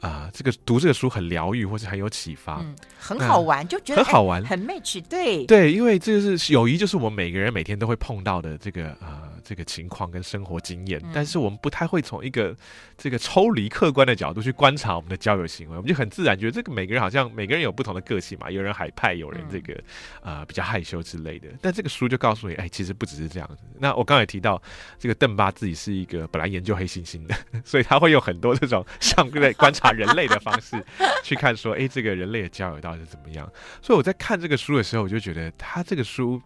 [0.00, 12.54] 啊、呃，这个读这个书很疗愈，或是很有启发，嗯，很好玩，就觉得很好玩，很 match，对对，因为这个是友谊，就是我们每个人每天都会碰到的这个呃这个情况跟生活经验，嗯，但是我们不太会从一个
[12.98, 19.72] 这个抽离客观的角度去观察我们的交友行为，我们就很自然觉得这个每个人好像每个人有不同的个性嘛，有人海派，有人这个
[20.20, 23.56] 啊、呃、比较害羞之类的，但这个书就告诉你，哎，其实不只是这样子。
[23.78, 24.60] 那我刚才也提到，
[24.98, 29.85] 这个邓巴自己是一个本来研究黑猩猩的， 所以他会有很多这种像在 观察。
[29.92, 30.84] 人类的方式
[31.22, 33.50] 去看，说，哎，这个人类的交友到底是怎么样？
[33.82, 36.40] 所以我在看这个书的时候，我就觉得他这个书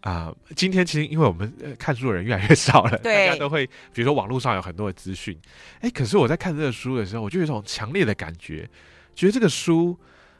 [0.00, 5.38] 啊、呃，今天其实因为我们看书的人越来越少了，大家都会，比如说网络上有很多的资讯，
[5.80, 8.68] 哎，可是我在看这个书的时候，我就有一种强烈的感觉，
[9.14, 9.98] 觉得这个书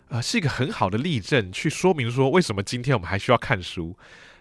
[0.09, 3.96] 啊、呃、是一个很好的例证，去说明说为什么今天我们还需要看书，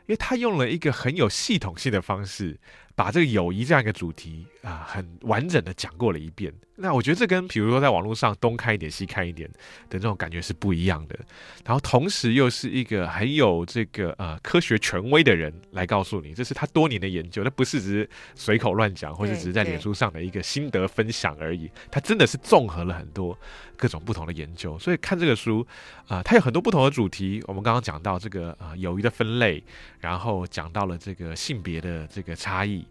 [0.05, 2.59] 因为他用了一个很有系统性的方式。
[2.95, 6.51] 把这个友谊这样一个主题啊，很完整的讲过了一遍。
[6.75, 9.47] 那我觉得这跟比如说在网络上东看一点西看一点
[9.89, 11.19] 的这种感觉是不一样的。
[11.63, 21.69] 然后同时又是一个很有这个呃科学权威的人来告诉你，这是他多年的研究，那不是只是随口乱讲，或是只是在脸书上的一个心得分享而已。
[21.91, 23.37] 他真的是综合了很多
[23.77, 24.79] 各种不同的研究。
[24.79, 25.65] 所以看这个书
[26.07, 27.43] 啊，它有很多不同的主题。
[27.47, 29.63] 我们刚刚讲到这个啊友谊的分类，
[29.99, 32.83] 然后讲到了这个性别的这个差异。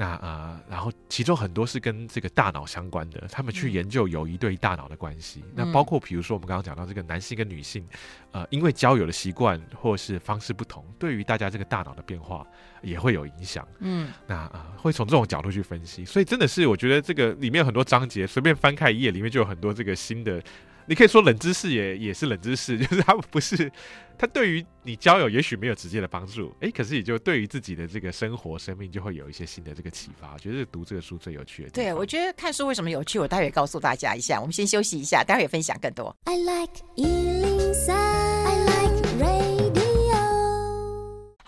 [0.00, 5.44] 那啊、呃，然后其中很多是跟这个大脑相关的，他们去研究友谊对于大脑的关系。
[5.44, 7.86] 嗯、那包括比如说我们刚刚讲到这个男性跟女性，
[8.32, 12.46] 呃，因为交友的习惯或是方式不同，对于大家这个大脑的变化
[12.80, 13.68] 也会有影响。
[13.80, 16.02] 嗯，那啊、呃，会从这种角度去分析。
[16.02, 20.42] 所以真的是我觉得这个里面有很多章节，随便翻开一页，里面就有很多这个新的。
[20.90, 23.70] 你可以说冷知识也也是冷知识， 就是它不是
[24.18, 30.32] 它对于你交友也许没有直接的帮助，哎，可是也就对于自己的这个生活生命就会有一些新的这个启发。
[30.32, 31.70] 我觉得读这个书最有趣的。
[31.70, 34.40] 对，我觉得看书为什么有趣，我待会告诉大家一下。
[34.40, 36.16] 我们先休息一下，待会分享更多。
[36.24, 36.82] I like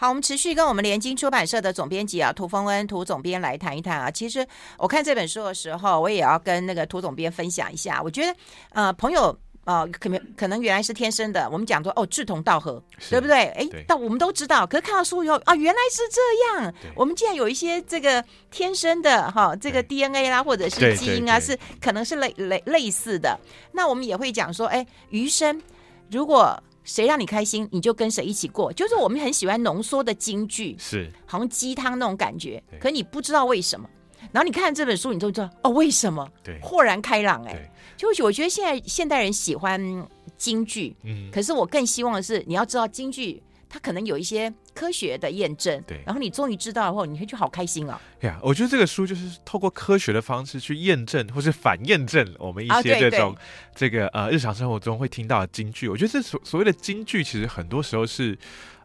[0.02, 4.10] 好，我们持续跟我们联经出版社的总编辑啊，涂峰恩涂总编来谈一谈啊。
[4.10, 4.44] 其实
[4.76, 8.02] 我看这本书的时候，我也要跟那个涂总编分享一下。
[8.02, 8.34] 我觉得，
[8.70, 11.48] 呃，朋友，呃，可能可能原来是天生的。
[11.52, 13.44] 我们讲说，哦，志同道合，对不对？
[13.50, 16.74] 哎，但我们都知道，可是看到书以后啊，原来是这样。
[16.96, 23.38] 我们既然有一些这个天生的哈，这个 DNA 啦，或者是基因啊，是可能是类类类似的。
[23.70, 25.62] 那我们也会讲说，哎，余生
[26.10, 26.60] 如果。
[26.84, 28.72] 谁让你开心，你就跟谁一起过。
[28.72, 32.62] 就是我们很喜欢浓缩的京剧，是好像鸡汤那种感觉。
[32.80, 33.88] 可你不知道为什么，
[34.32, 36.28] 然后你看这本书，你就知道哦，为什么？
[36.42, 37.70] 对，豁然开朗哎。
[37.96, 43.40] 就是我觉得现在现代人喜欢京剧，嗯，可是我更希望的是，你要知道金句。
[43.74, 47.98] 它可能有一些科学的验证，对，然后你终于知道了后，你会就好开心啊！
[48.20, 53.34] 对呀，我觉得这个书就是透过科学的方式去验证或是反验证我们一些这种
[53.74, 55.88] 这个呃日常生活中会听到的金句。
[55.88, 58.36] 我觉得这所所谓的金句，其实很多时候是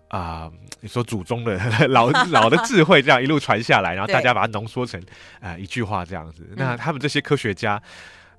[0.08, 4.98] 啊、呃，你说祖宗的老 老的智慧这样一路传下来，然后大家把它浓缩成
[5.42, 6.48] 啊、呃、一句话这样子。
[6.56, 7.84] 那他们这些科学家。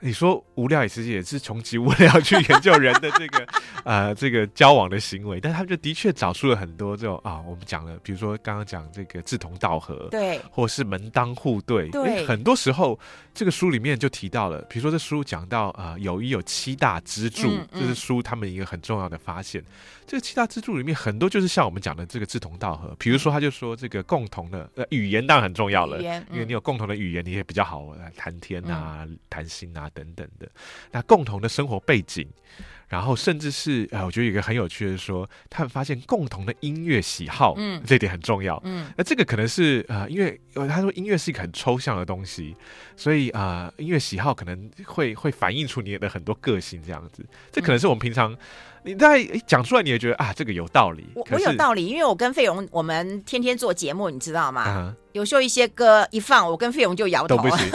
[0.00, 3.46] 你说无聊也其实也是穷极无聊去研究人的这个
[3.84, 12.98] 呃这个交往的行为，但他们就的确找出了很多这种啊，我们讲了，比如说刚刚讲这个志同道合，对，或是门当户对，对，很多时候
[13.34, 19.62] 这个书里面就提到了，比如说这书讲到啊，友谊有七大支柱，嗯嗯，这是书他们一个很重要的发现。
[20.06, 29.87] 这个七大支柱里面很多就是像我们讲的这个志同道合，比如说他就说这个共同的呃语言当然很重要了，嗯，因为你有共同的语言，你也比较好谈天啊，嗯，谈心啊。
[29.90, 30.48] 等等的，
[30.90, 32.26] 那共同的生活背景，
[32.88, 42.56] 然后甚至是呃，我觉得有一个很有趣的是说，他们发现共同的音乐喜好，嗯，这点很重要，嗯，那这个可能是呃，因为他说音乐是一个很抽象的东西，
[42.96, 48.36] 所以啊、呃，音乐喜好可能会会反映出你的很多个性，这样子，这可能是我们平常。
[48.84, 51.04] 你在讲出来，你也觉得啊，这个有道理。
[51.14, 54.64] 我我有道理，因为我跟费勇，我们天天做节目，你知道吗？
[54.68, 57.66] 嗯、有时候一些歌一放，我跟费勇就摇头，都不行，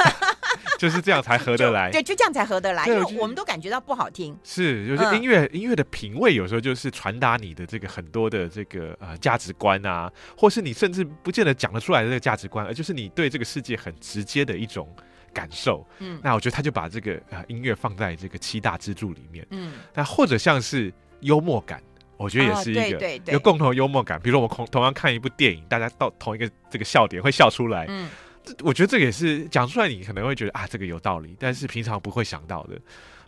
[0.84, 1.90] 就是这样才合得来。
[1.90, 4.38] 对，就这样才合得来，因为我们都感觉到不好听。
[4.44, 14.94] 是，就是音乐、嗯、音乐的品味，有时候就是传达你的这个很多的这个呃价值观啊，或是你甚至不见得讲得出来的这个价值观，而就是你对这个世界很直接的一种。
[15.36, 21.82] 感受，嗯，那我觉得他就把这个呃音乐放在这个七大支柱里面，嗯，那或者像是幽默感，
[22.18, 24.22] 我觉得也是一个、有共同的幽默感。
[24.22, 28.08] 比如我们同同样看一部电影，大家到同一个这个笑点会笑出来，嗯，
[28.62, 32.80] 我觉得这个也是讲出来，你可能会觉得啊，这个有道理，但是平常不会想到的。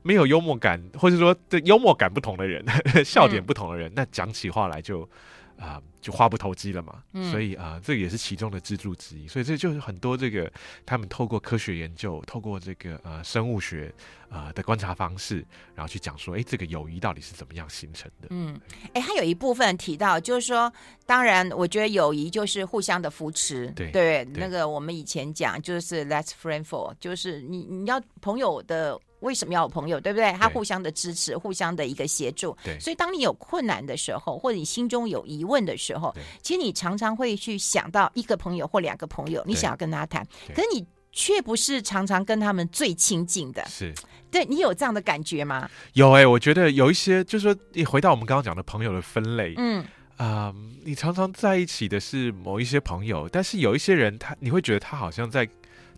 [0.03, 2.63] 没有幽默感，或者说这幽默感不同的人，
[3.03, 5.09] 笑点不同的人，嗯、那讲起话来就。
[5.57, 9.27] 啊、呃，就话不投机了嘛，嗯、所以啊、呃，这个也是其中的支柱之一。
[9.27, 10.51] 所以这就是很多这个
[10.85, 13.93] 他们透过科学研究，透过这个呃生物学
[14.29, 18.27] 啊、呃、的观察方式，然后去讲说，哎，这个友谊到底是怎么样形成的？
[18.31, 18.59] 嗯，
[18.93, 20.71] 哎，他有一部分提到，就是说，
[21.05, 23.67] 当然，我觉得友谊就是互相的扶持。
[23.75, 28.99] 对对，那个我们以前讲就是 Let's friend for，就是你你要朋友的。
[29.21, 30.31] 为什么要有朋友，对不对？
[30.33, 32.55] 他互相的支持，互相的一个协助。
[32.63, 43.65] 对，所以当你有困难的时候，或者你心中有疑问的时候，其实你常常会去想到一个朋友或两个朋友，你想要跟他谈，可是你却不是常常跟他们最亲近的。
[43.67, 43.93] 是，
[44.29, 45.69] 对，你有这样的感觉吗？
[45.93, 49.81] 有哎、欸，我觉得有一些，就是说，你回到我们刚刚讲的朋友的分类，嗯
[50.17, 55.47] 啊、呃，你常常在一起的是某一些朋友，但是有一些人，他你会觉得他好像在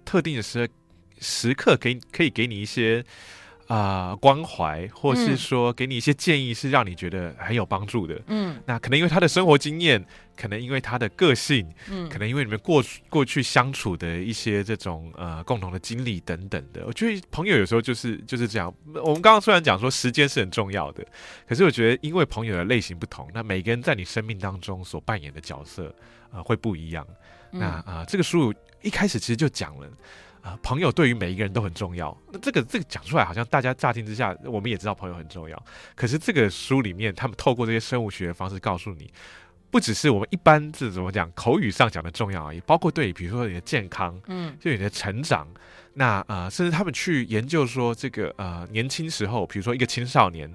[0.05, 0.67] 特定的时候。
[1.19, 3.03] 时刻给可以给你一些
[3.67, 8.21] 啊、呃、关怀，或是说给你一些建议，是让你觉得很有帮助的。
[8.27, 10.03] 嗯，那可能因为他的生活经验，
[10.37, 16.85] 可能因为他的个性，嗯，可能因为你们过过去相处的一些这种呃共同的经历等等的。
[16.85, 18.73] 我觉得朋友有时候就是就是这样。
[19.03, 21.05] 我们刚刚虽然讲说时间是很重要的，
[21.45, 25.87] 可是我觉得因为朋友的类型不同，那每个人在你生命当中所扮演的角色
[26.31, 27.05] 啊、呃、会不一样。
[27.51, 29.89] 那啊、呃，这个书一开始其实就讲了。
[30.61, 32.15] 朋友对于每一个人都很重要。
[32.31, 35.61] 那这个这个讲出来，好像大家乍听之下，我们也知道朋友很重要。
[35.95, 39.11] 可是这个书里面，他们透过这些生物学的方式告诉你，
[39.71, 45.47] 不只是我们一般这怎么讲口语上讲的重要而已，包括对，比如说你的健康，嗯，就你的成长。
[45.93, 50.47] 那呃，甚至他们去研究说，这个呃年轻时候，比如说一个青少年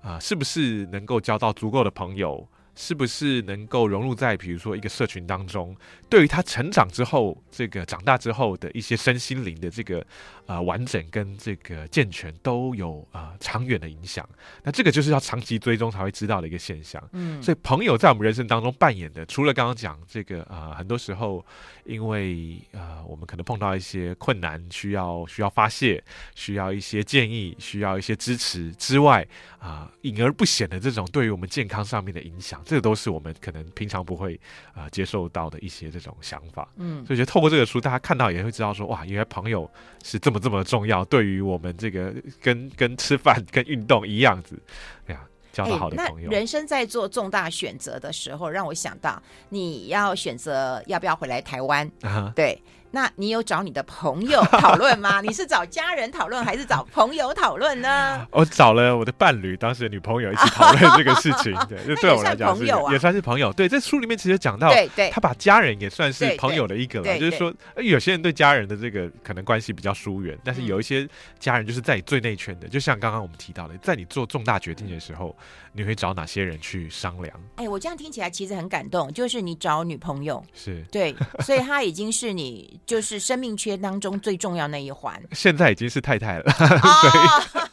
[0.00, 2.46] 啊、呃，是不是能够交到足够的朋友？
[2.80, 5.76] 是不是能够融入在比如说一个社群当中，
[6.08, 10.06] 对于他成长之后，这个长大之后的一些身心灵的这个
[10.46, 14.26] 呃完整跟这个健全都有呃长远的影响。
[14.62, 17.02] 那这个就是要长期追踪才会知道的一个现象。
[17.10, 21.44] 嗯，所以朋友在我们人生当中扮演的，除了刚刚讲这个呃很多时候
[21.84, 26.00] 因为呃我们可能碰到一些困难，需要需要发泄，
[26.36, 29.26] 需要一些建议，需要一些支持之外，
[29.58, 32.62] 啊、呃，隐而不显的这种对于我们健康上面的影响。
[32.68, 34.38] 这个都是我们可能平常不会
[34.74, 39.68] 啊、呃、接受到的一些这种想法，嗯，所以觉得透过这个书，大家看到也会知道说，哇，原来朋友
[40.04, 44.60] 是这么这么重要，对于我们这个跟跟吃饭、跟运动一样子，
[45.06, 46.30] 哎呀，交到好的朋友。
[46.30, 52.60] 欸、人生在做重大选择的时候，让我想到你要选择要不要回来台湾， 啊、对。
[52.90, 55.20] 那你有找你的朋友 讨论吗？
[55.20, 58.26] 你是找家人讨论，还是找朋友讨论呢？
[58.30, 61.54] 我找了我的伴侣，当时的女朋友一起讨论这个事情。
[61.68, 63.52] 对，就对我来讲是也算，也算是朋友。
[63.52, 67.18] 对，这书里面其实讲到，对对，他把家人也算是朋友的一个了。
[67.18, 71.06] 就是说，有些人对家人的这个可能关系比较疏远，但是有一些
[71.38, 72.68] 家人就是在你最内圈的。
[72.68, 75.36] 就像刚刚我们提到的，在你做重大决定的时候，
[75.78, 77.40] 你会找哪些人去商量？
[77.56, 79.12] 哎，我这样听起来其实很感动。
[79.12, 82.78] 就是你找女朋友，是对，所以她已经是你。
[82.86, 87.67] 就是生命圈当中最重要那一环， 现在已经是太太了，哦、 所以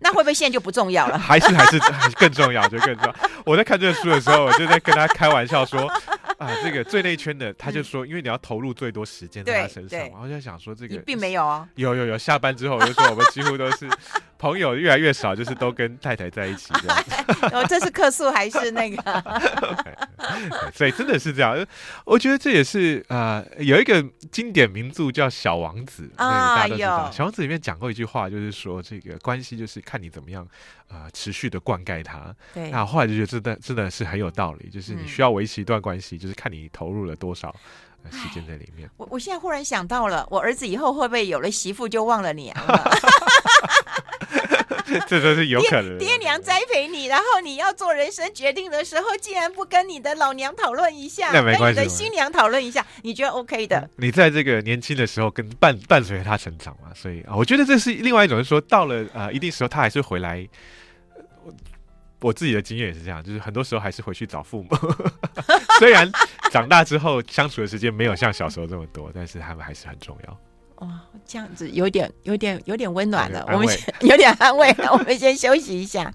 [0.00, 1.18] 那会不会现在就不重要了？
[1.18, 1.78] 还是还是
[2.16, 3.14] 更重要，就更重要。
[3.44, 5.86] 我在看这个书的时候，我就在跟他开玩笑说
[6.38, 13.88] 啊，这个最内圈的，他就说，因为你要投入最多时间在他身上，然后就想说这个并没有啊，有有有，下班之后我就说我们几乎都是。
[14.40, 17.04] 朋友越来越少，就是都跟太太在一起这样。
[17.52, 19.02] 哦，这是客诉还是那个？
[19.02, 19.92] okay,
[20.74, 21.66] 所以真的是这样。
[22.04, 27.10] 我觉得这也是呃，有一个经典名著叫《小王子》啊，大家都知道。
[27.10, 30.46] 小王子里面讲过一句话，就是说这个关系就是看你怎么样
[30.88, 32.34] 呃持续的灌溉它。
[32.54, 32.70] 对。
[32.70, 37.54] 那后来就觉得真的真的是很有道理，就是你需要维持一段关系，就是看你投入了多少。
[38.10, 42.90] 时间在里面，我我现在忽然想到了，我儿子以后会不会有了媳妇就忘了娘了？
[45.06, 45.98] 这都是有可能。
[45.98, 53.88] 爹娘栽培你，然后你要做人生决定的时候，竟然不跟你的老娘讨论一下，那没关系，跟你的新娘讨论一下，你觉得 OK 的？
[53.96, 60.48] 你在这个年轻的时候跟伴伴随他成长嘛，所以啊，我觉得这是另外一种，是说到了呃一定时候，他还是回来。
[62.20, 64.76] 我自己的经验也是这样，就是很多时候还是回去找父母。
[65.78, 66.10] 虽然
[66.50, 70.40] 长大之后相处的时间没有像小时候这么多，但是他们还是很重要。
[70.78, 70.88] 哦，
[71.26, 73.44] 这样子有点、有点、有点温暖了。
[73.52, 74.90] 我们先 有点安慰了。
[74.94, 76.12] 我们先休息一下。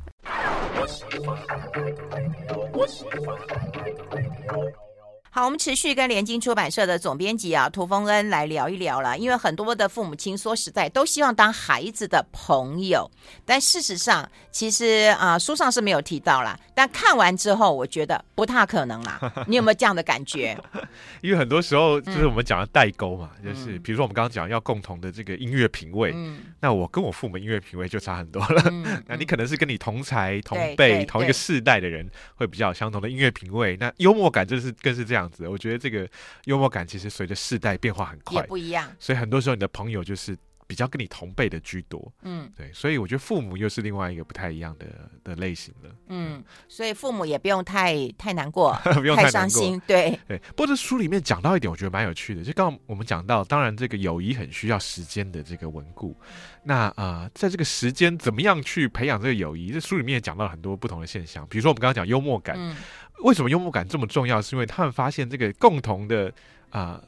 [5.36, 9.17] 好，我们持续跟联经出版社的总编辑啊涂峰恩来聊一聊了。
[9.17, 13.10] 因为很多的父母亲说实在都希望当孩子的朋友，
[13.43, 16.56] 但事实上，其实啊书上是没有提到啦。
[16.76, 19.19] 但看完之后，我觉得不太可能啦。
[19.48, 20.56] 你有没有这样的感觉？
[21.22, 28.63] 因为很多时候就是我们讲的代沟嘛，嗯、就是比如说我们刚刚讲要共同的这个音乐品味，嗯、那我跟我父母音乐品味就差很多了。
[28.67, 35.22] 嗯、 那你可能是跟你同才同辈同一个世代的人会比较相同的音乐品味，那幽默感就是更是这样。
[35.23, 36.07] 样子，我觉得这个
[36.45, 38.91] 幽默感其实随着世代变化很快，也不一样。
[38.99, 42.71] 所以很多时候你的朋友就是比较跟你同辈的居多，嗯，对。
[42.73, 44.88] 所以我觉得父母又是另外一个不太一样的
[45.23, 46.43] 的类型了，嗯。
[46.67, 50.38] 所以父母也不用太太难过， 不用太伤心，对对。
[50.55, 52.43] 不过这书里面讲到一点，我觉得蛮有趣的。
[52.43, 56.17] 就刚刚我们讲到，当然这个友谊很需要时间的这个稳固。
[56.63, 59.69] 那啊、呃，在这个时间怎么样去培养这个友谊？
[59.69, 62.55] 这书里面也讲到了很多不同的现象，比如说我们刚刚讲幽默感。
[62.57, 62.75] 嗯
[63.23, 64.41] 为什么幽默感这么重要？
[64.41, 66.31] 是因为他们发现这个共同的
[66.69, 67.01] 啊、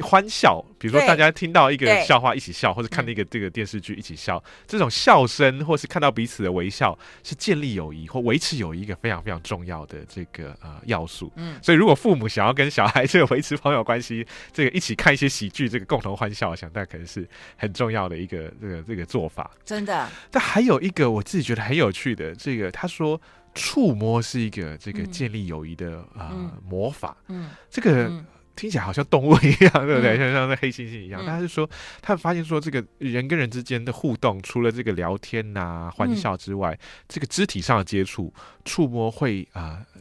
[0.00, 11.32] 欢笑，比如说大家听到一个笑话一起笑，或者看那个这个电视剧一起笑，这种笑声或是看到彼此的微笑，是建立友谊或维持友谊一个非常非常重要的这个呃要素。
[11.36, 19.50] 嗯，所以如果父母想要跟小孩这个维持朋友关系，这个一起看一些喜剧，这个共同欢笑，我想大概可能是很重要的一个这个这个做法。
[19.64, 20.08] 真的。
[20.30, 23.20] 但还有一个我自己觉得很有趣的，这个他说。
[23.54, 28.24] 触摸是一个这个建立友谊的啊、嗯呃、魔法，嗯，这个、嗯、
[28.58, 30.18] 听起来好像动物一样， 对不对？
[30.18, 31.22] 像像那黑猩猩一样。
[31.24, 31.68] 但是说，
[32.02, 39.86] 他们发现说，这个人跟人之间的互动，除了这个聊天呐、啊、欢笑之外，嗯、这个肢体上的接触、触摸会啊。
[39.94, 40.00] 呃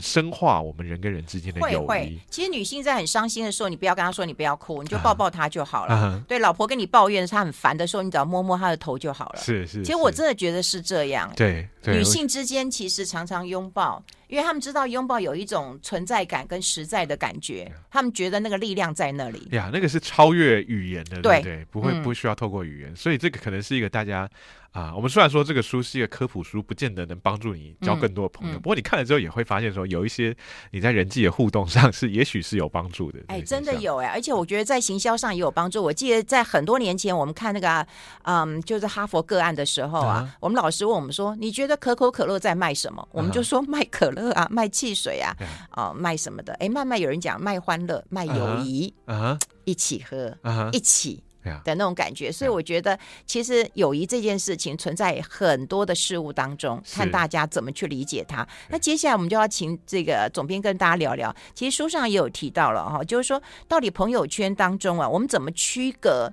[0.00, 1.86] 深化我们人跟人之间的友谊。
[1.86, 5.94] 会会，其实女性在很伤心的时候，你不要跟她说你不要哭，你就抱抱她就好了。
[5.94, 6.24] Uh.
[6.26, 9.40] 对，老婆跟你抱怨她很烦的时候，你只要摸摸她的头就好了。
[9.40, 9.82] 是是。
[9.82, 11.32] 其实我真的觉得是这样。
[11.36, 11.68] 对。
[11.82, 19.48] 对女性之间其实常常拥抱，因为他们知道拥抱有一种存在感跟实在的感觉，他们觉得那个力量在那里。
[19.52, 21.42] 呀，那个是超越语言的，对不对？
[21.42, 24.28] 对，不会不需要透过语言，嗯，所以这个可能是一个大家。
[24.72, 28.54] 啊，我们虽然说这个书是一个科普书，不见得能帮助你交更多的朋友。
[28.54, 30.34] 嗯嗯、不过你看了之后也会发现，说有一些
[30.70, 33.18] 你在人际的互动上是，也许是有帮助的。
[33.26, 35.82] 哎，真的有哎，而且我觉得在行销上也有帮助。
[35.82, 37.86] 我记得在很多年前，我们看那个啊
[38.22, 45.34] 嗯，就是哈佛个案的时候啊，啊我们老师问我们说：“你觉得可口可乐在卖什么？”我们就说卖可乐啊，卖汽水啊，
[45.70, 46.52] 啊，啊，卖什么的？
[46.54, 51.24] 哎，慢慢有人讲卖欢乐，卖友谊啊，啊，一起喝，啊、一起。
[51.42, 58.46] 的那种感觉，所以我觉得其实友谊这件事情存在很多的事物当中，看大家怎么去理解它。
[58.68, 66.32] 那接下来我们就要请这个总编跟大家聊聊，其实书上也有提到了哈，就是说到底朋友圈当中啊，我们怎么区隔？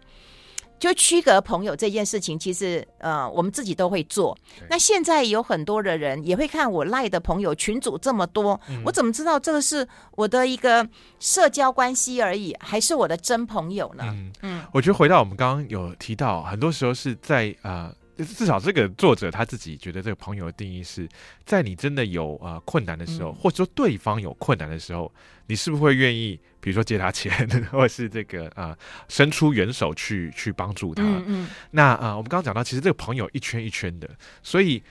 [0.80, 4.38] 就区隔朋友这件事情，其实呃，我们自己都会做。
[4.70, 10.88] 那现在有很多的人也会看我赖的朋友群组这么多，嗯，我怎么知道这个是我的一个
[11.20, 14.04] 社交关系而已，还是我的真朋友呢？
[14.08, 17.90] 嗯，嗯，我觉得回到我们刚刚有提到，很多时候是在啊。
[17.90, 17.96] 呃
[18.26, 21.08] 至少这个作者他自己觉得这个朋友的定义是
[21.46, 25.12] 在你真的有呃困难的时候，或者说对方有困难的时候，
[25.48, 27.32] 你是不是会愿意，比如说借他钱，
[27.72, 31.04] 或者是这个啊、呃、伸出援手去去帮助他？
[31.04, 31.50] 嗯嗯。
[31.72, 34.10] 那啊、呃，我们刚刚讲到，其实这个朋友一圈一圈的，
[34.42, 34.82] 所以。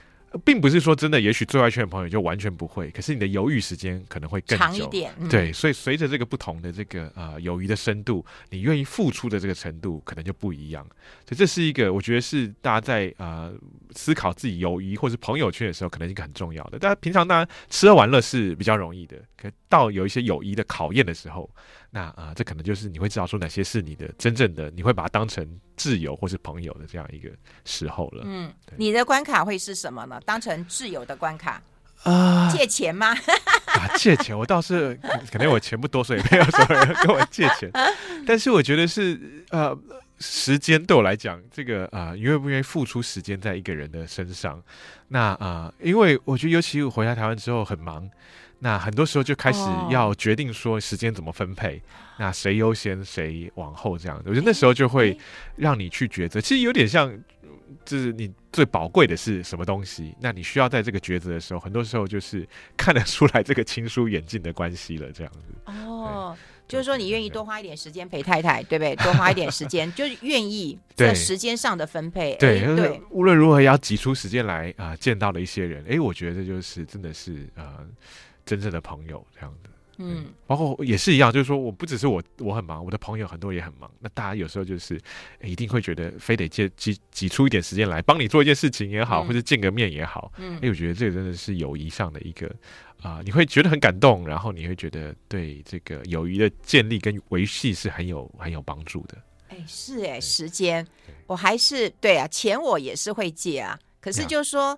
[0.43, 5.13] 并不是说真的，也许最外圈的朋友就完全不会，可是你的犹豫时间可能会更长一点。
[5.19, 10.85] 嗯、对，所以随着这个不同的这个呃友谊的深度，你愿意付出的这个程度可能就不一样。
[11.25, 13.53] 所以这是一个我觉得是大家在呃
[13.91, 16.77] 思考自己友谊或是朋友圈的时候，可能一个很重要的。
[16.77, 21.49] 大家平常当然吃喝玩乐是比较容易的，可到有一些友谊的考验的时候。
[21.97, 25.43] 那啊、呃，这可能就是你会知道说哪些是你的真正的，你会把它当成
[25.75, 27.27] 挚友或是朋友的这样一个
[27.65, 28.21] 时候了。
[28.23, 30.21] 嗯，你的关卡会是什么呢？
[30.23, 31.59] 当成挚友的关卡
[32.03, 32.51] 啊？
[32.55, 33.15] 借钱吗？
[33.73, 34.93] 啊，借钱，我倒是
[35.31, 37.71] 可能我钱不多，所以没有什么人跟我借钱。
[38.27, 39.19] 但是我觉得是
[39.49, 39.75] 呃，
[40.19, 44.61] 时间对我来讲，这个啊，愿不愿意付出时间在一个人的身上？
[45.07, 48.07] 那啊、呃，因为我觉得尤其我回来台湾之后很忙。
[48.59, 49.59] 那很多时候就开始
[49.91, 51.81] 要决定说时间怎么分配，哦、
[52.17, 55.15] 那谁优先谁往后这样子，我觉得那时候就会
[55.55, 56.41] 让你去抉择。
[56.41, 57.15] 其实有点像，
[57.85, 60.15] 就是你最宝贵的是什么东西？
[60.19, 65.39] 那你需要在这个抉择的时候，很多时候就是看得出来这个亲疏远近的关系了，这样子。
[65.65, 66.35] 哦，
[66.67, 68.95] 就是说你愿意多花一点时间陪太太，对不对？
[68.95, 72.35] 多花一点时间，就是愿意在时间上的分配。
[72.37, 75.85] 对对，对，无论如何也要挤出时间来啊、呃，见到的一些人。
[75.87, 77.77] 哎，我觉得这就是真的是啊。
[77.77, 77.87] 呃
[78.47, 83.91] 真正的朋友这样的，嗯，包括也是一样，就是说我不只是我我很忙，我的朋友很多也很忙。
[83.99, 84.99] 那大家有时候就是
[85.41, 92.47] 一定会觉得非得借挤挤出一点时间来帮你做一件事情也好，嗯、或者见个面也好，嗯，哎，我觉得这个真的是友谊上的一个
[93.01, 99.17] 啊、呃，你会觉得很感动，然后你会觉得对这个友谊的建立跟维系是很有很有帮助的。
[99.49, 100.85] 哎，是哎，时间
[101.25, 104.77] 我还是对啊，钱我也是会借啊，可是就是说。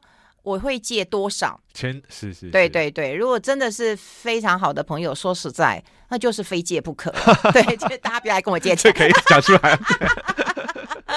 [0.50, 1.60] 我会借多少？
[1.74, 3.14] 钱是是，是，对对对。
[3.14, 7.12] 如果真的是非常好的朋友，说实在，那就是非借不可。
[7.54, 9.80] 对，就大家不要来跟我借钱，这可以讲出来。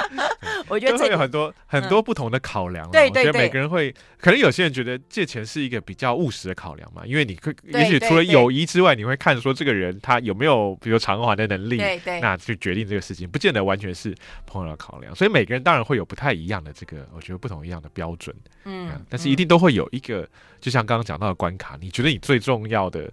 [0.68, 2.90] 我觉得这会有很多很多不同的考量。
[2.90, 14.14] 对对对，我觉得每个人会，可能有些人觉得借钱是一个比较务实的考量嘛，因为你可也许除了友谊之外，你会看说这个人他有没有比如偿还的能力，对对，那去决定这个事情，不见得完全是
[14.46, 15.14] 朋友的考量。
[15.14, 18.34] 所以每个人当然会有不太一样的这个，我觉得不同一样的标准。
[18.64, 20.28] 嗯，但是一定都会有一个，
[20.60, 23.10] 就像刚刚讲到的关卡，你觉得你最重要的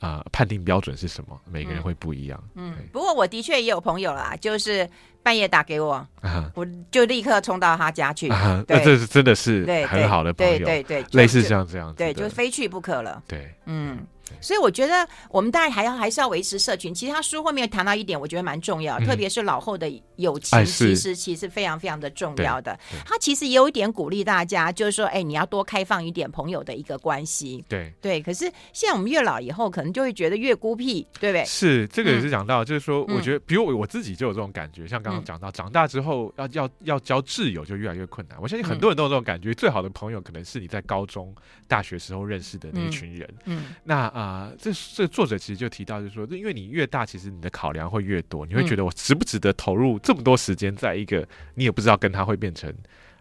[0.00, 1.40] 啊、呃、判定标准是什么？
[1.48, 2.42] 每个人会不一样。
[2.56, 4.88] 嗯，不过我的确也有朋友啦，就是。
[5.22, 5.92] 半夜打给我，
[6.22, 8.26] 啊、我就立刻冲到他家去。
[8.28, 13.22] 那、啊、这是真的是很好的朋友，对对对，类似像这样子，对，就非去不可了。
[13.28, 13.98] 对，嗯。
[14.40, 16.94] 所以我觉得我们当然还要还是要维持社群。
[16.94, 22.78] 其实他书后面谈到一点，我觉得蛮重要，嗯、特别是老后的友情，其实其实非常非常的重要的。
[23.06, 27.64] 他其实也有一点鼓励大家，就是说，哎，你要多开放一点朋友的一个关系。
[27.68, 28.20] 对对。
[28.20, 31.44] 可是现在我们越老以后，可能就会觉得越孤僻，对不对？
[31.44, 38.38] 是这个也是讲到，就是说，我觉得，比如我我自己就有这种感觉，像刚刚讲到，长大之后要要要交挚友就越来越困难。
[38.40, 41.34] 我相信很多人都有这种感觉，最好的朋友可能是你在高中、
[41.66, 43.28] 大学时候认识的那一群人。
[43.44, 43.74] 嗯。
[43.84, 45.06] 那啊，这这。
[45.08, 52.72] 作者其实就提到，就是说，因为你越大，其实你的考量会越多，你会觉得我值不值得投入这么多时间在一个你也不知道跟他会变成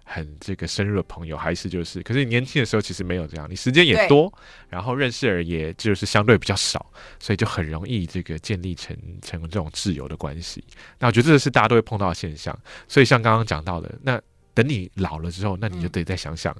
[0.03, 4.31] 很这个深入的朋友，还是就是，可是你年轻的时候其实没有这样，你时间也多，
[4.69, 10.63] 然后认识的人也就是相对比较少，所以就很容易这个建立成成这种挚友的关系。
[10.99, 14.21] 那我觉得这是大家都会碰到的现象，所以像刚刚讲到的，那
[14.53, 16.55] 等你老了之后，那你就得再想想。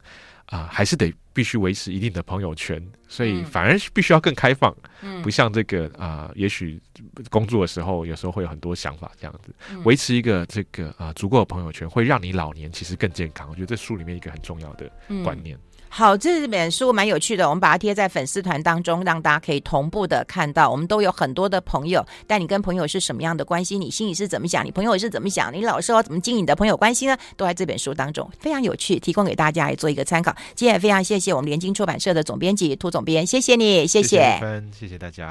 [0.52, 4.76] 啊、呃，还是得必必须维持一定的朋友圈，所以反而必须要更开放。
[5.02, 6.78] 嗯，不像这个啊、呃，也许
[7.30, 13.48] 工作的时候有时候会有很多想法，这样子维持一个这个啊、呃、足够的朋友圈，会让你老年其实更健康。
[13.50, 14.92] 我觉得这书里面一个很重要的
[15.24, 15.56] 观念。
[15.56, 15.62] 嗯
[15.92, 20.70] 好，这本书蛮有趣的，我们把它贴在粉丝团当中，让大家可以同步的看到。
[20.70, 23.78] 我们都有很多的朋友，但你跟朋友是什么样的关系？
[23.78, 24.64] 你心里是怎么想？
[24.64, 25.52] 你朋友是怎么想？
[25.52, 27.18] 你老师要怎么经营你的朋友关系呢？
[27.36, 30.34] 都在这本书当中，非常有趣，提供给大家也做一个参考。
[30.56, 35.28] 今天也非常谢谢我们联经出版社的总编辑涂总编，谢谢你，谢谢，谢谢，谢谢大家。